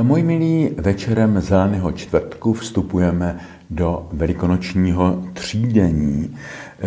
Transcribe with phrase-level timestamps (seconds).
[0.00, 3.38] Moji milí, večerem zeleného čtvrtku vstupujeme
[3.70, 6.36] do velikonočního třídení.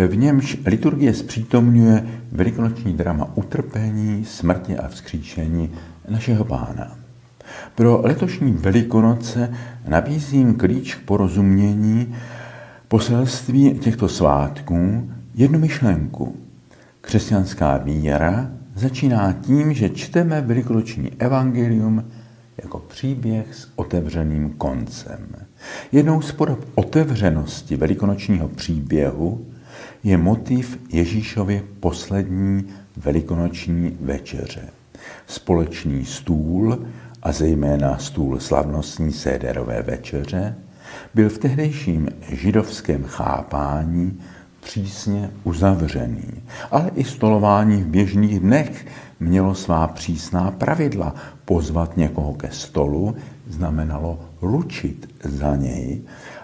[0.07, 5.71] V němž liturgie zpřítomňuje velikonoční drama utrpení, smrti a vzkříšení
[6.09, 6.97] našeho pána.
[7.75, 9.53] Pro letošní velikonoce
[9.87, 12.15] nabízím klíč k porozumění
[12.87, 16.35] poselství těchto svátků jednu myšlenku.
[17.01, 22.03] Křesťanská víra začíná tím, že čteme velikonoční evangelium
[22.63, 25.27] jako příběh s otevřeným koncem.
[25.91, 29.45] Jednou z podob otevřenosti velikonočního příběhu
[30.03, 32.65] je motiv Ježíšovy poslední
[32.97, 34.69] velikonoční večeře.
[35.27, 36.85] Společný stůl
[37.23, 40.55] a zejména stůl slavnostní séderové večeře
[41.13, 44.19] byl v tehdejším židovském chápání
[44.63, 48.85] přísně uzavřený, ale i stolování v běžných dnech
[49.19, 51.15] mělo svá přísná pravidla.
[51.45, 53.15] Pozvat někoho ke stolu
[53.47, 56.01] znamenalo ručit za něj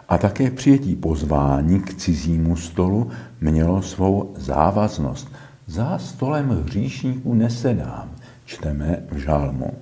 [0.10, 5.32] a také přijetí pozvání k cizímu stolu mělo svou závaznost.
[5.68, 8.12] Za stolem hříšníků nesedám,
[8.46, 9.74] čteme v žalmu.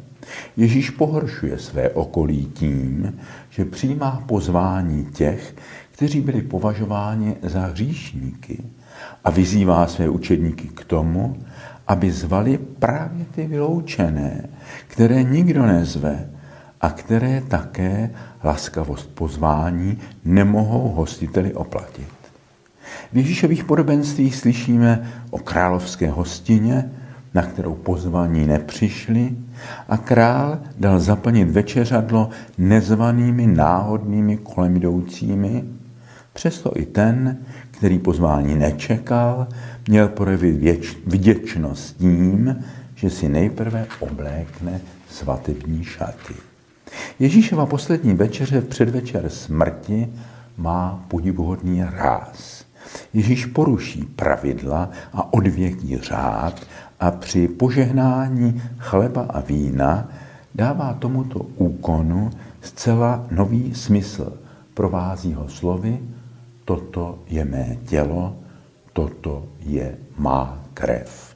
[0.58, 3.19] Ježíš pohoršuje své okolí tím,
[3.50, 5.56] že přijímá pozvání těch,
[5.91, 8.63] kteří byli považováni za hříšníky
[9.23, 11.38] a vyzývá své učedníky k tomu,
[11.89, 14.49] aby zvali právě ty vyloučené,
[14.87, 16.29] které nikdo nezve
[16.81, 18.09] a které také
[18.43, 22.07] laskavost pozvání nemohou hostiteli oplatit.
[23.13, 26.91] V Ježíšových podobenstvích slyšíme o královské hostině,
[27.33, 29.35] na kterou pozvaní nepřišli
[29.89, 35.63] a král dal zaplnit večeřadlo nezvanými náhodnými kolem jdoucími,
[36.33, 37.37] přesto i ten,
[37.71, 39.47] který pozvání nečekal,
[39.89, 42.63] měl projevit věč, vděčnost tím,
[42.95, 46.33] že si nejprve oblékne svatební šaty.
[47.19, 50.07] Ježíšova poslední večeře v předvečer smrti
[50.57, 52.65] má podivuhodný ráz.
[53.13, 56.61] Ježíš poruší pravidla a odvěký řád
[56.99, 60.09] a při požehnání chleba a vína
[60.55, 62.29] dává tomuto úkonu
[62.61, 64.33] zcela nový smysl.
[64.73, 65.99] Provází ho slovy,
[66.66, 68.35] toto je mé tělo,
[68.99, 71.35] toto je má krev.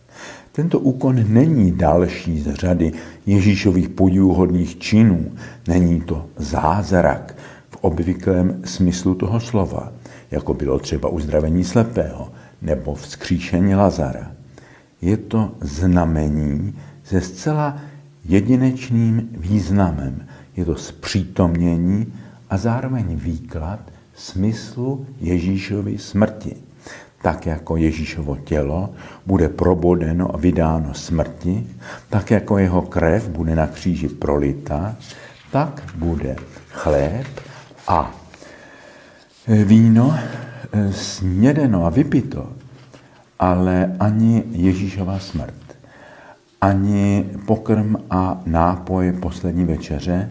[0.52, 2.92] Tento úkon není další z řady
[3.26, 5.32] Ježíšových podivuhodných činů,
[5.68, 7.36] není to zázrak
[7.70, 9.92] v obvyklém smyslu toho slova,
[10.32, 12.32] jako bylo třeba uzdravení slepého
[12.62, 14.32] nebo vzkříšení Lazara.
[15.02, 17.78] Je to znamení se zcela
[18.26, 20.28] jedinečným významem.
[20.56, 22.14] Je to zpřítomnění
[22.50, 23.80] a zároveň výklad
[24.16, 26.63] smyslu Ježíšovy smrti
[27.24, 28.90] tak jako Ježíšovo tělo
[29.26, 31.68] bude probodeno a vydáno smrti,
[32.10, 34.96] tak jako jeho krev bude na kříži prolita,
[35.52, 36.36] tak bude
[36.70, 37.28] chléb
[37.88, 38.12] a
[39.48, 40.16] víno
[40.92, 42.50] snědeno a vypito,
[43.40, 45.78] ale ani Ježíšova smrt,
[46.62, 50.30] ani pokrm a nápoj poslední večeře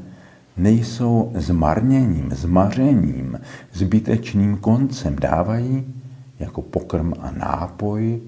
[0.57, 3.41] nejsou zmarněním, zmařením,
[3.73, 5.17] zbytečným koncem.
[5.21, 6.02] Dávají
[6.43, 8.21] jako pokrm a nápoj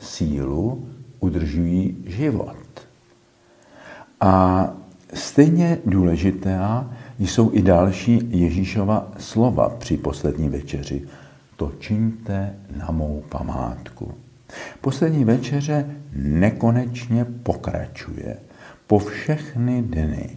[0.00, 0.88] sílu
[1.20, 2.56] udržují život.
[4.20, 4.68] A
[5.14, 11.02] stejně důležitá jsou i další Ježíšova slova při poslední večeři.
[11.56, 14.14] To čiňte na mou památku.
[14.80, 18.36] Poslední večeře nekonečně pokračuje
[18.86, 20.36] po všechny dny,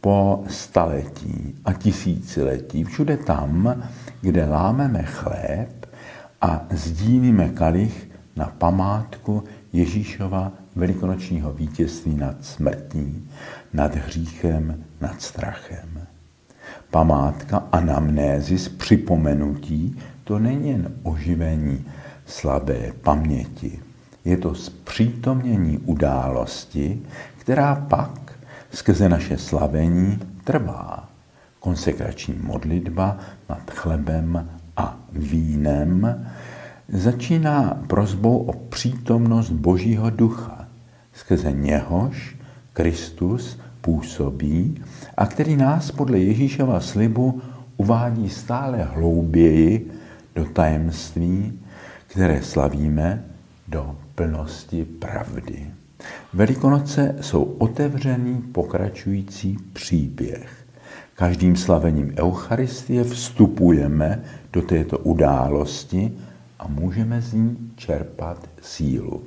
[0.00, 3.82] po staletí a tisíciletí, všude tam,
[4.20, 5.85] kde lámeme chléb
[6.40, 13.28] a sdílíme kalich na památku Ježíšova velikonočního vítězství nad smrtí,
[13.72, 16.06] nad hříchem, nad strachem.
[16.90, 21.84] Památka anamnézis, připomenutí, to není jen oživení
[22.26, 23.80] slabé paměti.
[24.24, 27.02] Je to zpřítomnění události,
[27.38, 28.32] která pak
[28.70, 31.08] skrze naše slavení trvá.
[31.60, 33.18] Konsekrační modlitba
[33.48, 36.26] nad chlebem a vínem
[36.88, 40.68] začíná prozbou o přítomnost Božího ducha,
[41.12, 42.36] skrze něhož
[42.72, 44.82] Kristus působí
[45.16, 47.42] a který nás podle Ježíšova slibu
[47.76, 49.90] uvádí stále hlouběji
[50.34, 51.58] do tajemství,
[52.06, 53.24] které slavíme
[53.68, 55.66] do plnosti pravdy.
[56.32, 60.65] Velikonoce jsou otevřený pokračující příběh.
[61.16, 66.12] Každým slavením Eucharistie vstupujeme do této události
[66.58, 69.22] a můžeme z ní čerpat sílu.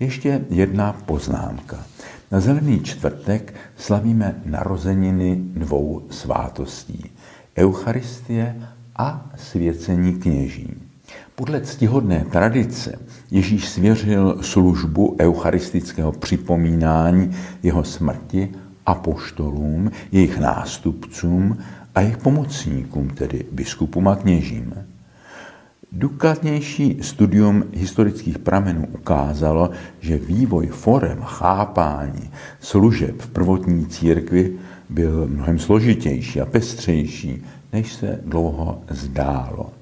[0.00, 1.84] Ještě jedna poznámka.
[2.30, 7.10] Na Zelený čtvrtek slavíme narozeniny dvou svátostí.
[7.58, 8.56] Eucharistie
[8.96, 10.74] a svěcení kněží.
[11.34, 12.98] Podle ctihodné tradice
[13.30, 17.30] Ježíš svěřil službu eucharistického připomínání
[17.62, 18.48] jeho smrti
[18.86, 21.58] apoštolům, jejich nástupcům
[21.94, 24.74] a jejich pomocníkům, tedy biskupům a kněžím.
[25.92, 32.30] Důkladnější studium historických pramenů ukázalo, že vývoj forem chápání
[32.60, 34.56] služeb v prvotní církvi
[34.88, 37.42] byl mnohem složitější a pestřejší,
[37.72, 39.72] než se dlouho zdálo.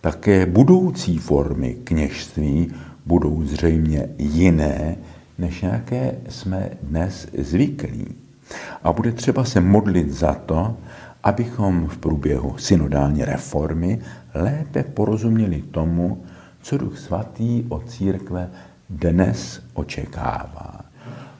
[0.00, 2.72] Také budoucí formy kněžství
[3.06, 4.96] budou zřejmě jiné,
[5.38, 8.25] než jaké jsme dnes zvyklí.
[8.82, 10.76] A bude třeba se modlit za to,
[11.22, 14.00] abychom v průběhu synodální reformy
[14.34, 16.24] lépe porozuměli tomu,
[16.62, 18.50] co Duch Svatý od církve
[18.90, 20.80] dnes očekává.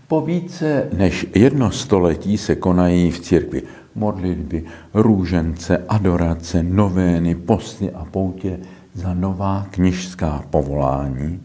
[0.09, 3.63] Po více než jedno století se konají v církvi
[3.95, 4.65] modlitby,
[4.95, 8.59] růžence, adorace, novény, posty a poutě
[8.95, 11.41] za nová kněžská povolání,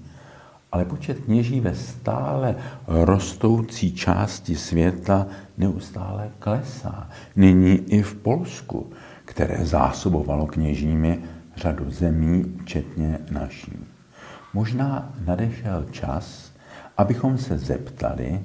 [0.72, 2.56] ale počet kněží ve stále
[2.88, 5.28] rostoucí části světa
[5.58, 7.10] neustále klesá.
[7.36, 8.92] Nyní i v Polsku,
[9.26, 11.20] které zásobovalo kněžími
[11.56, 13.78] řadu zemí, včetně naší.
[14.54, 16.52] Možná nadešel čas,
[16.98, 18.40] abychom se zeptali,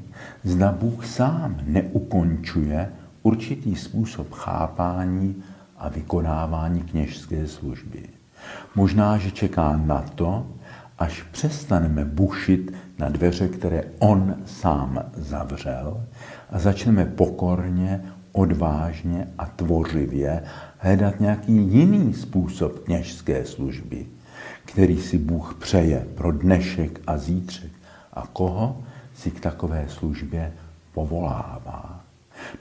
[0.45, 5.43] zda Bůh sám neukončuje určitý způsob chápání
[5.79, 8.03] a vykonávání kněžské služby.
[8.75, 10.47] Možná, že čeká na to,
[10.99, 16.05] až přestaneme bušit na dveře, které on sám zavřel
[16.51, 18.01] a začneme pokorně,
[18.33, 20.43] odvážně a tvořivě
[20.79, 24.07] hledat nějaký jiný způsob kněžské služby,
[24.65, 27.73] který si Bůh přeje pro dnešek a zítřek
[28.13, 28.83] a koho
[29.15, 30.53] si k takové službě
[30.95, 32.01] povolává.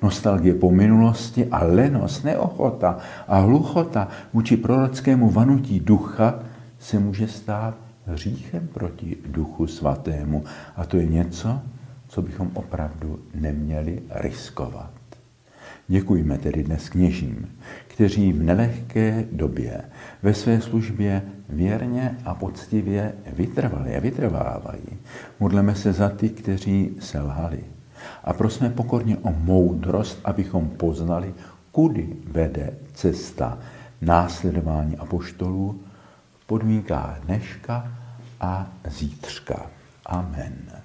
[0.02, 2.98] Nostalgie po minulosti a lenost, neochota
[3.28, 6.40] a hluchota vůči prorockému vanutí ducha
[6.80, 10.44] se může stát hříchem proti duchu svatému.
[10.76, 11.60] A to je něco,
[12.08, 14.92] co bychom opravdu neměli riskovat.
[15.88, 17.50] Děkujeme tedy dnes kněžím,
[17.88, 19.82] kteří v nelehké době
[20.24, 24.98] ve své službě věrně a poctivě vytrvali a vytrvávají.
[25.40, 27.60] Modleme se za ty, kteří selhali.
[28.24, 31.34] A prosme pokorně o moudrost, abychom poznali,
[31.72, 33.60] kudy vede cesta
[34.02, 35.80] následování apoštolů
[36.46, 37.92] podmínkách dneška
[38.40, 39.72] a zítřka.
[40.06, 40.82] Amen.